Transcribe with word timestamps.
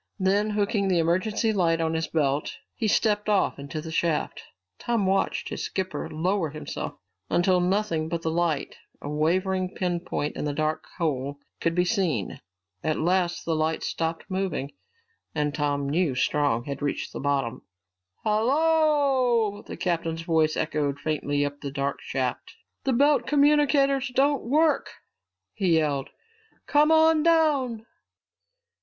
Then, 0.17 0.49
hooking 0.49 0.87
the 0.87 0.97
emergency 0.97 1.53
light 1.53 1.79
on 1.79 1.93
his 1.93 2.07
belt, 2.07 2.57
he 2.73 2.87
stepped 2.87 3.29
off 3.29 3.59
into 3.59 3.81
the 3.81 3.91
shaft. 3.91 4.41
Tom 4.79 5.05
watched 5.05 5.49
his 5.49 5.63
skipper 5.65 6.09
lower 6.09 6.49
himself 6.49 6.93
until 7.29 7.59
nothing 7.59 8.09
but 8.09 8.23
the 8.23 8.31
light, 8.31 8.77
a 8.99 9.07
wavering 9.09 9.69
pin 9.75 9.99
point 9.99 10.35
in 10.35 10.43
the 10.45 10.53
dark 10.55 10.85
hole, 10.97 11.37
could 11.59 11.75
be 11.75 11.85
seen. 11.85 12.41
At 12.83 12.97
last 12.99 13.45
the 13.45 13.55
light 13.55 13.83
stopped 13.83 14.23
moving 14.27 14.71
and 15.35 15.53
Tom 15.53 15.87
knew 15.87 16.15
Strong 16.15 16.63
had 16.63 16.81
reached 16.81 17.13
the 17.13 17.19
bottom. 17.19 17.61
"Hallooooooo!" 18.25 19.65
The 19.67 19.77
captain's 19.77 20.23
voice 20.23 20.57
echoed 20.57 20.97
faintly 20.99 21.45
up 21.45 21.61
the 21.61 21.69
dark 21.69 21.99
shaft. 22.01 22.55
"The 22.85 22.93
belt 22.93 23.27
communicators 23.27 24.09
don't 24.15 24.41
work!" 24.49 24.93
he 25.53 25.77
yelled. 25.77 26.09
"Come 26.65 26.91
on 26.91 27.21
down!" 27.21 27.85